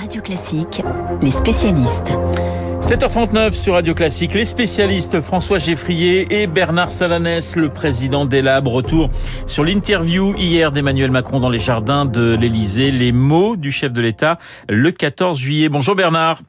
[0.00, 0.80] Radio Classique,
[1.20, 2.14] les spécialistes.
[2.80, 8.66] 7h39 sur Radio Classique, les spécialistes François Geffrier et Bernard Salanès, le président d'ELAB.
[8.66, 9.10] Retour
[9.46, 12.90] sur l'interview hier d'Emmanuel Macron dans les jardins de l'Élysée.
[12.90, 14.38] Les mots du chef de l'État
[14.70, 15.68] le 14 juillet.
[15.68, 16.40] Bonjour Bernard.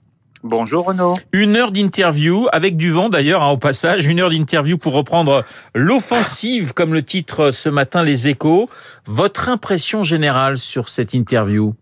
[0.44, 1.16] Bonjour Renaud.
[1.34, 5.44] Une heure d'interview, avec du vent d'ailleurs hein, au passage, une heure d'interview pour reprendre
[5.76, 8.70] l'offensive, comme le titre ce matin Les Échos.
[9.08, 11.76] Votre impression générale sur cette interview?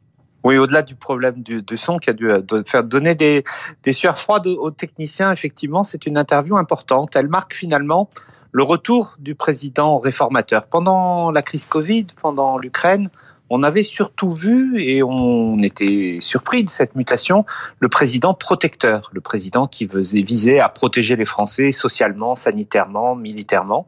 [0.44, 3.44] Oui, au-delà du problème du, son qui a dû euh, faire donner des,
[3.84, 7.16] des sueurs froides aux techniciens, effectivement, c'est une interview importante.
[7.16, 8.10] Elle marque finalement
[8.52, 10.66] le retour du président réformateur.
[10.66, 13.10] Pendant la crise Covid, pendant l'Ukraine,
[13.50, 17.46] on avait surtout vu, et on était surpris de cette mutation,
[17.80, 23.88] le président protecteur, le président qui visait à protéger les Français socialement, sanitairement, militairement.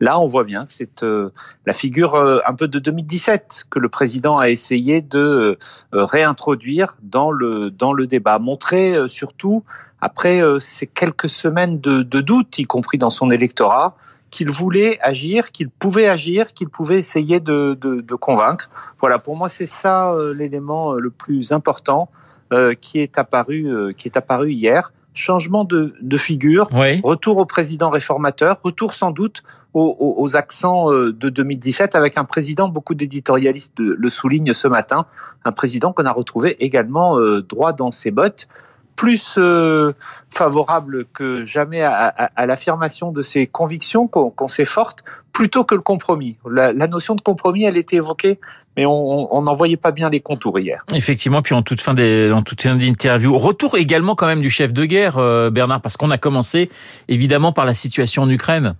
[0.00, 1.30] Là, on voit bien que c'est euh,
[1.66, 6.96] la figure euh, un peu de 2017 que le président a essayé de euh, réintroduire
[7.02, 9.64] dans le, dans le débat, montrer surtout,
[10.00, 13.96] après ces quelques semaines de, de doute, y compris dans son électorat,
[14.34, 18.68] qu'il voulait agir, qu'il pouvait agir, qu'il pouvait essayer de, de, convaincre.
[18.98, 22.08] Voilà, pour moi, c'est ça euh, l'élément euh, le plus important
[22.52, 24.92] euh, qui est apparu, qui est apparu hier.
[25.14, 26.68] Changement de, de figure,
[27.04, 32.68] retour au président réformateur, retour sans doute aux, aux, accents de 2017 avec un président,
[32.68, 35.06] beaucoup d'éditorialistes le soulignent ce matin,
[35.44, 38.48] un président qu'on a retrouvé également droit dans ses bottes,
[38.96, 39.92] plus euh,
[40.30, 42.14] favorable que jamais à,
[42.46, 46.36] l'affirmation de ses convictions, qu'on sait fortes, plutôt que le compromis.
[46.50, 48.38] La, notion de compromis, elle était évoquée,
[48.76, 50.84] mais on n'en voyait pas bien les contours hier.
[50.92, 55.50] Effectivement, puis en toute fin d'interview, retour également quand même du chef de guerre, euh,
[55.50, 56.70] Bernard, parce qu'on a commencé
[57.08, 58.74] évidemment par la situation en Ukraine.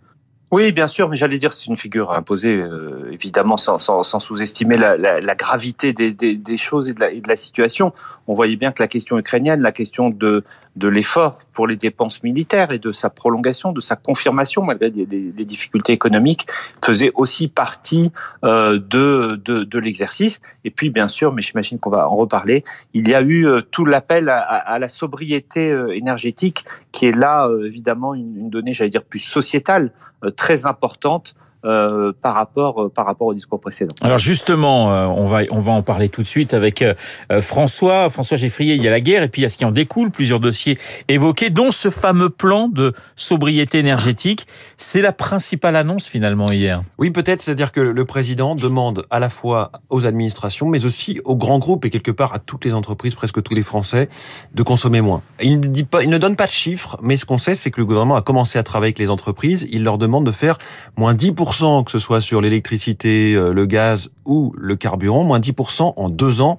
[0.55, 4.77] Oui, bien sûr, mais j'allais dire c'est une figure imposée, euh, évidemment, sans, sans, sous-estimer
[4.77, 7.93] la, gravité des, des, choses et de, la, situation.
[8.29, 10.45] On voyait bien que la question ukrainienne, la question de,
[10.77, 15.45] de l'effort pour les dépenses militaires et de sa prolongation, de sa confirmation malgré les,
[15.45, 16.47] difficultés économiques,
[16.85, 18.13] faisait aussi partie
[18.45, 20.41] euh, de, de, de l'exercice.
[20.65, 23.61] Et puis, bien sûr, mais j'imagine qu'on va en reparler, il y a eu euh,
[23.61, 28.89] tout l'appel à, la sobriété énergétique, qui est là, euh, évidemment, une, une donnée, j'allais
[28.89, 29.93] dire, plus sociétale
[30.37, 33.95] très importante euh, par rapport euh, par rapport au discours précédent.
[34.03, 36.85] Alors justement, euh, on va on va en parler tout de suite avec
[37.41, 38.75] François François Geffrier.
[38.75, 40.41] Il y a la guerre et puis il y a ce qui en découle, plusieurs
[40.41, 44.47] dossiers évoqués, dont ce fameux plan de sobriété énergétique.
[44.77, 46.83] C'est la principale annonce finalement hier.
[46.99, 51.37] Oui, peut-être, c'est-à-dire que le président demande à la fois aux administrations, mais aussi aux
[51.37, 54.11] grands groupes et quelque part à toutes les entreprises, presque tous les Français,
[54.53, 55.23] de consommer moins.
[55.41, 57.71] Il ne dit pas, il ne donne pas de chiffres, mais ce qu'on sait, c'est
[57.71, 59.67] que le gouvernement a commencé à travailler avec les entreprises.
[59.71, 60.59] Il leur demande de faire
[60.97, 61.54] moins 10%
[61.85, 66.41] que ce soit sur l'électricité, euh, le gaz ou le carburant, moins 10% en deux
[66.41, 66.59] ans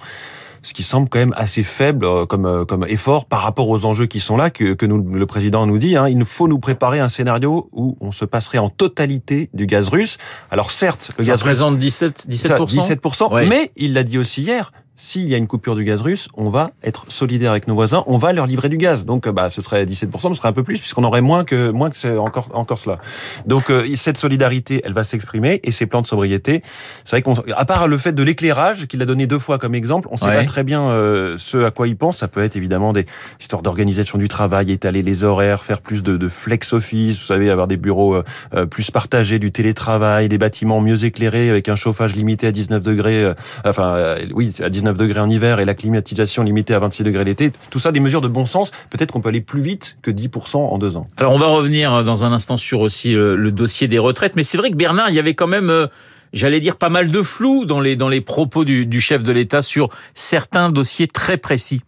[0.65, 3.85] ce qui semble quand même assez faible euh, comme euh, comme effort par rapport aux
[3.85, 5.95] enjeux qui sont là que, que nous, le président nous dit.
[5.95, 9.67] Hein, il nous faut nous préparer un scénario où on se passerait en totalité du
[9.67, 10.17] gaz russe.
[10.49, 13.01] Alors certes, le ça gaz représente 17 17 17
[13.47, 16.49] mais il l'a dit aussi hier s'il y a une coupure du gaz russe, on
[16.49, 19.05] va être solidaire avec nos voisins, on va leur livrer du gaz.
[19.05, 21.89] Donc, bah, ce serait 17%, ce serait un peu plus, puisqu'on aurait moins que moins
[21.89, 22.99] que c'est encore encore cela.
[23.45, 26.61] Donc, euh, cette solidarité, elle va s'exprimer, et ces plans de sobriété,
[27.03, 29.75] c'est vrai qu'on, à part le fait de l'éclairage qu'il a donné deux fois comme
[29.75, 32.17] exemple, on sait pas très bien euh, ce à quoi il pense.
[32.17, 33.05] Ça peut être évidemment des
[33.41, 37.49] histoires d'organisation du travail, étaler les horaires, faire plus de, de flex office, vous savez,
[37.49, 38.15] avoir des bureaux
[38.53, 42.81] euh, plus partagés, du télétravail, des bâtiments mieux éclairés avec un chauffage limité à 19
[42.81, 43.33] degrés.
[43.65, 47.51] enfin, oui, à 19 degrés en hiver et la climatisation limitée à 26 degrés l'été.
[47.69, 48.71] Tout ça, des mesures de bon sens.
[48.89, 51.07] Peut-être qu'on peut aller plus vite que 10% en deux ans.
[51.17, 54.35] Alors, on va revenir euh, dans un instant sur aussi euh, le, dossier des retraites.
[54.35, 55.87] Mais c'est vrai que Bernard, il y avait quand même euh,
[56.33, 59.31] j'allais dire pas mal de flou dans les dans les propos du, du chef de
[59.31, 61.81] l'État sur certains dossiers très précis.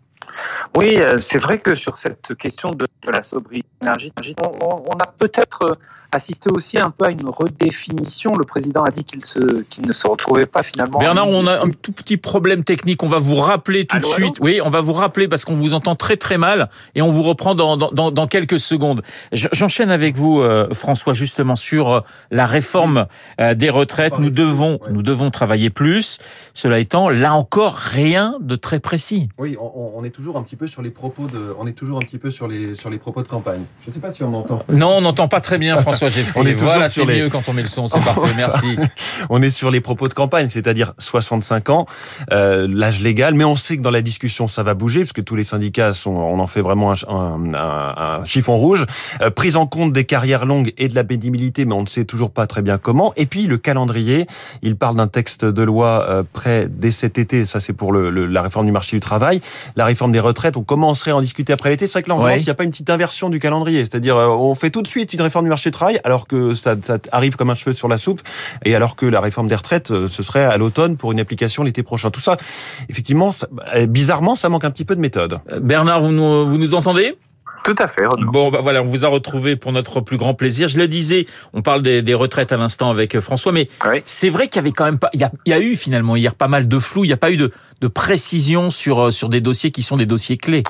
[0.77, 5.77] Oui, c'est vrai que sur cette question de, la sobriété énergétique, on, on a peut-être
[6.11, 8.33] assister aussi un peu à une redéfinition.
[8.37, 9.19] Le président a dit qu'il
[9.85, 10.99] ne se retrouvait pas finalement.
[10.99, 13.03] Bernard, on a un tout petit problème technique.
[13.03, 14.35] On va vous rappeler tout de suite.
[14.39, 17.23] Oui, on va vous rappeler parce qu'on vous entend très très mal et on vous
[17.23, 19.01] reprend dans, dans, dans quelques secondes.
[19.31, 21.99] J'enchaîne avec vous, euh, François, justement sur euh,
[22.31, 23.07] la réforme
[23.41, 24.19] euh, des retraites.
[24.19, 26.19] Nous devons, nous devons travailler plus.
[26.53, 29.29] Cela étant, là encore, rien de très précis.
[29.37, 31.71] Oui, on, on est toujours toujours un petit peu sur les propos de, on est
[31.71, 33.61] toujours un petit peu sur les sur les propos de campagne.
[33.85, 34.61] Je ne sais pas si on m'entend.
[34.67, 36.33] Non, on n'entend pas très bien François Geffrier.
[36.35, 37.87] On est voilà, sur c'est les- mieux quand on met le son.
[37.87, 38.33] C'est parfait.
[38.35, 38.75] Merci.
[39.29, 41.85] On est sur les propos de campagne, c'est-à-dire 65 ans,
[42.33, 45.21] euh, l'âge légal, mais on sait que dans la discussion ça va bouger parce que
[45.21, 48.85] tous les syndicats sont, on en fait vraiment un, un- un- un chiffon rouge.
[49.21, 52.03] Euh, prise en compte des carrières longues et de la pénibilité, mais on ne sait
[52.03, 53.13] toujours pas très bien comment.
[53.15, 54.27] Et puis le calendrier,
[54.61, 57.45] il parle d'un texte de loi euh, prêt dès cet été.
[57.45, 59.39] Ça c'est pour le, le- la réforme du marché du travail,
[59.77, 60.57] la réforme des retraites.
[60.57, 61.87] On commencerait à en discuter après l'été.
[61.87, 62.31] C'est vrai que là en Ouais.
[62.31, 64.81] France, il n'y a pas une petite inversion du calendrier, c'est-à-dire euh, on fait tout
[64.81, 67.55] de suite une réforme du marché du travail alors que ça, ça arrive comme un
[67.55, 68.21] cheveu sur la soupe
[68.65, 71.63] et alors que la réforme des retraites, euh, ce serait à l'automne pour une application
[71.63, 72.11] l'été prochain.
[72.11, 72.37] Tout ça,
[72.89, 75.39] effectivement, ça- euh, bizarrement, ça manque un petit peu de méthode.
[75.51, 77.15] Euh, Bernard, vous nous, vous nous entendez?
[77.63, 78.31] Tout à fait, Renaud.
[78.31, 80.67] Bon, bah voilà, on vous a retrouvé pour notre plus grand plaisir.
[80.67, 84.01] Je le disais, on parle des, des retraites à l'instant avec euh, François, mais Oui.
[84.05, 85.75] c'est vrai qu'il y avait quand même pas, il y a, il y a eu
[85.75, 87.03] finalement hier pas mal de flou.
[87.03, 87.51] Il n'y a pas eu de,
[87.81, 90.63] de précision sur euh, sur des dossiers qui sont des dossiers clés.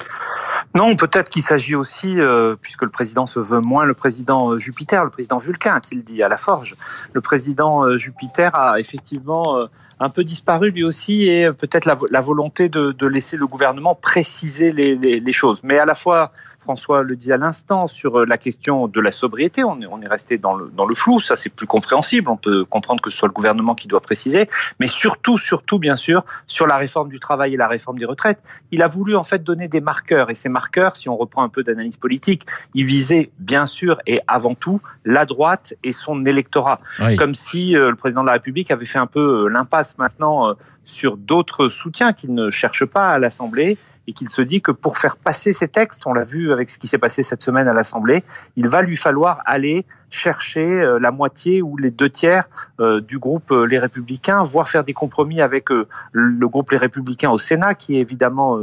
[0.76, 4.58] Non, peut-être qu'il s'agit aussi, euh, puisque le président se veut moins le président euh,
[4.58, 6.76] Jupiter, le président Vulcain, a-t-il dit, à la forge.
[7.14, 9.68] Le président euh, Jupiter a effectivement
[10.00, 15.34] un peu disparu lui aussi et peut-être la, volonté de, laisser le gouvernement préciser les,
[15.34, 15.62] choses.
[15.64, 19.64] Mais à la fois, François le dit à l'instant, sur la question de la sobriété,
[19.64, 23.18] on est, resté dans le, flou, ça c'est plus compréhensible, on peut comprendre que ce
[23.18, 24.50] soit le gouvernement qui doit préciser,
[24.80, 28.40] mais surtout, surtout, bien sûr, sur la réforme du travail et la réforme des retraites,
[28.72, 30.30] il a voulu en fait donner des marqueurs.
[30.30, 34.56] Et marqueurs, si on reprend un peu d'analyse politique, ils visaient bien sûr et avant
[34.56, 36.80] tout la droite et son électorat.
[37.00, 37.16] Oui.
[37.16, 40.50] Comme si euh, le président de la République avait fait un peu euh, l'impasse maintenant
[40.50, 40.54] euh,
[40.84, 44.98] sur d'autres soutiens qu'il ne cherche pas à l'Assemblée et qu'il se dit que pour
[44.98, 47.74] faire passer ces textes, on l'a vu avec ce qui s'est passé cette semaine à
[47.74, 48.24] l'Assemblée,
[48.56, 52.48] il va lui falloir aller chercher euh, la moitié ou les deux tiers
[52.80, 55.68] euh, du groupe euh, Les Républicains, voire faire des compromis avec
[56.12, 58.60] le groupe Les Républicains au Sénat, qui est évidemment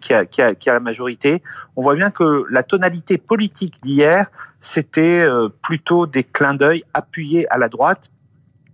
[0.00, 1.42] qui, a, qui, a, qui a la majorité.
[1.76, 4.30] On voit bien que la tonalité politique d'hier,
[4.60, 5.26] c'était
[5.62, 8.10] plutôt des clins d'œil appuyés à la droite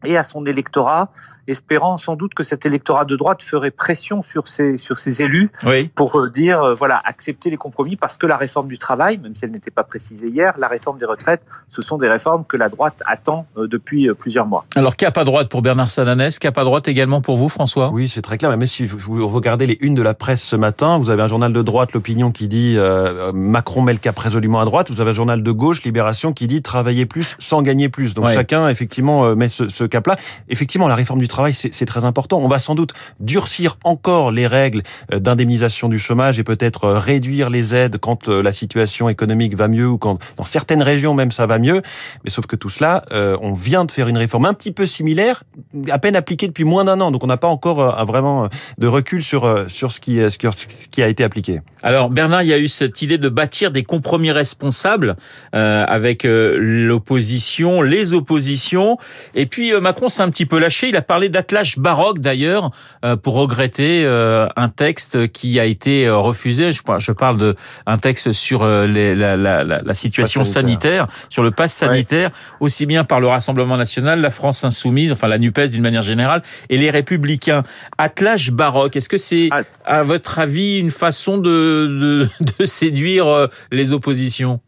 [0.05, 1.13] et à son électorat,
[1.51, 5.51] espérant sans doute que cet électorat de droite ferait pression sur ses, sur ses élus
[5.67, 5.89] Oui.
[5.95, 9.35] pour euh, dire, euh, voilà, accepter les compromis parce que la réforme du travail, même
[9.35, 12.57] si elle n'était pas précisée hier, la réforme des retraites, ce sont des réformes que
[12.57, 14.65] la droite attend euh, depuis plusieurs mois.
[14.77, 17.91] Alors cap à droite pour Bernard Sananès, cap à droite également pour vous, François?
[17.91, 18.57] Oui, c'est très clair.
[18.57, 21.53] Mais si vous regardez les unes de la presse ce matin, vous avez un journal
[21.53, 24.91] de droite, l'opinion, qui dit euh, Macron met le cap résolument à droite.
[24.91, 28.15] Vous avez un journal de gauche, Libération, qui dit travailler plus sans gagner plus.
[28.15, 28.35] Donc Ouais.
[28.35, 30.17] chacun, effectivement, met ce, ce cap-là.
[30.49, 32.39] Effectivement, la réforme du travail, c'est c'est très important.
[32.39, 34.83] On va sans doute durcir encore les règles
[35.13, 39.57] euh, d'indemnisation du chômage et peut-être euh, réduire les aides quand euh, la situation économique
[39.57, 41.83] va mieux ou quand dans certaines régions même ça va mieux.
[42.25, 43.05] Mais sauf que tout cela,
[43.41, 45.45] on vient de faire une réforme un petit peu similaire,
[45.91, 47.11] à peine appliquée depuis moins d'un an.
[47.11, 48.49] Donc on n'a pas encore vraiment
[48.79, 51.61] de recul sur sur ce qui, ce qui a été appliqué.
[51.83, 55.17] Alors Bernard, il y a eu cette idée de bâtir des compromis responsables
[55.53, 58.99] avec l'opposition, les oppositions.
[59.35, 60.89] Et puis Macron s'est un petit peu lâché.
[60.89, 62.71] Il a parlé d'attelage baroque d'ailleurs
[63.05, 66.73] euh, pour regretter euh, un texte qui a été euh, refusé.
[66.73, 67.55] Je, parle de
[67.87, 71.07] un texte sur les, la, la, la, la situation sanitaire.
[71.07, 72.31] sanitaire, sur le pass sanitaire,
[72.61, 76.43] aussi bien par le Rassemblement national, la France insoumise, enfin la Nupes d'une manière générale,
[76.69, 77.63] et les Républicains.
[77.99, 78.97] Attelage baroque.
[78.97, 79.49] Est-ce que c'est
[79.85, 82.29] à votre avis, une façon de, de,
[82.59, 84.61] de séduire les oppositions?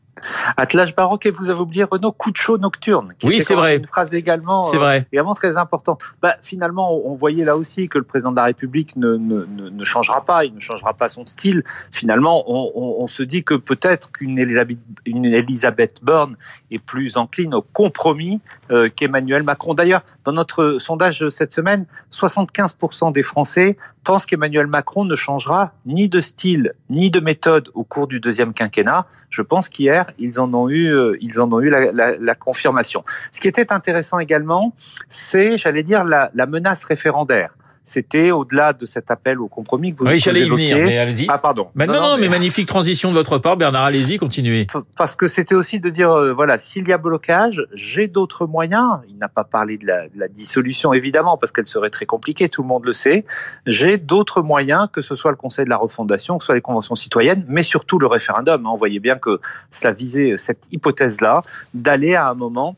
[0.57, 3.15] Attelage baroque et vous avez oublié Renaud, coup de chaud nocturne.
[3.19, 3.77] Qui Oui, c'est vrai.
[3.77, 5.07] Une phrase également, C'est euh, vrai.
[5.13, 6.03] également très importante.
[6.23, 9.69] Bah, finalement, on voyait là aussi que le président de la République ne, ne, ne,
[9.69, 11.65] ne changera pas, il ne changera pas son style.
[11.91, 16.37] Finalement, on, on, on se dit que peut-être qu'une Elisabeth, une Elisabeth Borne
[16.71, 18.41] est plus encline au compromis
[18.71, 19.75] euh, qu'Emmanuel Macron.
[19.75, 26.09] D'ailleurs, dans notre sondage cette semaine, 75% des Français pensent qu'Emmanuel Macron ne changera ni
[26.09, 29.07] de style ni de méthode au cours du deuxième quinquennat.
[29.29, 32.35] Je pense qu'hier, ils en ont eu, euh, ils en ont eu la, la, la,
[32.35, 33.05] confirmation.
[33.33, 34.75] Ce qui était intéressant également,
[35.09, 37.51] c'est, j'allais dire, la, la menace référendaire.
[37.83, 41.27] C'était au-delà de cet appel au compromis que vous Oui, j'allais y venir, mais allez-y.
[41.29, 41.69] Ah, pardon.
[41.75, 42.29] Non, non, mais...
[42.29, 44.67] magnifique transition de votre part, Bernard, allez-y, continuez.
[44.97, 49.01] Parce que c'était aussi de dire, euh, voilà, s'il y a blocage, j'ai d'autres moyens.
[49.09, 52.49] Il n'a pas parlé de la, de la dissolution, évidemment, parce qu'elle serait très compliquée,
[52.49, 53.25] tout le monde le sait.
[53.67, 56.61] J'ai d'autres moyens, que ce soit le Conseil de la refondation, que ce soit les
[56.61, 58.67] conventions citoyennes, mais surtout le référendum.
[58.67, 61.43] On voyait bien que cela visait cette hypothèse-là,
[61.75, 62.77] d'aller à un moment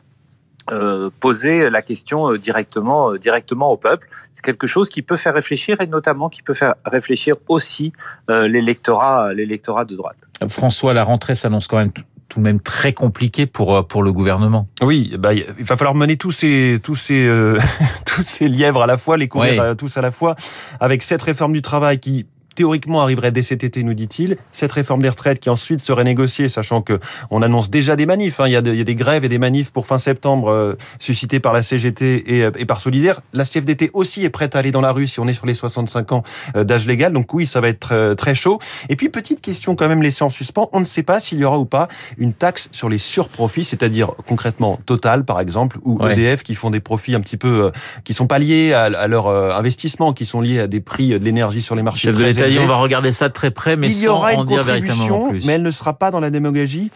[0.70, 4.08] euh, poser la question euh, directement, euh, directement au peuple.
[4.32, 7.92] C'est quelque chose qui peut faire réfléchir et notamment qui peut faire réfléchir aussi
[8.30, 10.16] euh, l'électorat, l'électorat de droite.
[10.48, 14.66] François, la rentrée s'annonce quand même tout de même très compliqué pour pour le gouvernement.
[14.80, 17.58] Oui, bah, il va falloir mener tous ces tous ces euh,
[18.06, 20.34] tous ces lièvres à la fois, les courir tous à la fois,
[20.80, 24.36] avec cette réforme du travail qui théoriquement arriverait dès cet été, nous dit-il.
[24.52, 26.98] Cette réforme des retraites qui ensuite serait négociée, sachant que
[27.30, 28.40] on annonce déjà des manifs.
[28.40, 28.48] Hein.
[28.48, 30.76] Il, y a il, y a des grèves et des manifs pour fin septembre euh,
[30.98, 33.20] suscités par la CGT et, euh, et, par Solidaire.
[33.32, 35.54] La CFDT aussi est prête à aller dans la rue si on est sur les
[35.54, 36.22] 65 ans
[36.56, 37.12] euh, d'âge légal.
[37.12, 38.58] Donc oui, ça va être très chaud.
[38.88, 40.68] Et puis petite question quand même laissée en suspens.
[40.72, 44.12] On ne sait pas s'il y aura ou pas une taxe sur les surprofits, c'est-à-dire
[44.26, 47.70] concrètement Total par exemple ou EDF qui font des profits un petit peu
[48.04, 51.24] qui sont pas liés à, à leur investissement, qui sont liés à des prix de
[51.24, 52.12] l'énergie sur les marchés.
[52.60, 54.64] On va regarder ça de très près, mais il y aura sans une en dire
[54.64, 55.46] véritablement plus.
[55.46, 56.90] Mais elle ne sera pas dans la démagogie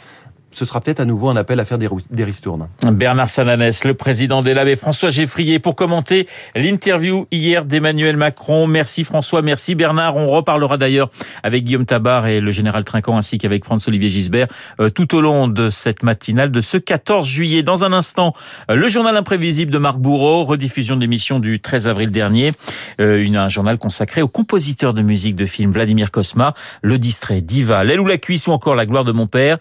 [0.57, 2.69] ce sera peut-être à nouveau un appel à faire des, des ristournes.
[2.91, 8.67] Bernard Sananès, le président des Labs et François Geffrier pour commenter l'interview hier d'Emmanuel Macron.
[8.67, 10.17] Merci François, merci Bernard.
[10.17, 11.11] On reparlera d'ailleurs
[11.43, 14.47] avec Guillaume Tabar et le général Trinquant ainsi qu'avec François-Olivier Gisbert
[14.81, 17.63] euh, tout au long de cette matinale de ce 14 juillet.
[17.63, 18.33] Dans un instant,
[18.71, 22.53] euh, le journal imprévisible de Marc Bourreau, rediffusion de l'émission du 13 avril dernier,
[23.01, 27.85] euh, un journal consacré au compositeur de musique de film Vladimir Kosma, le distrait Diva,
[27.85, 29.59] l'aile ou la cuisse ou encore la gloire de mon père,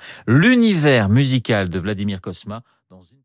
[1.09, 3.21] musical de Vladimir Kosma dans une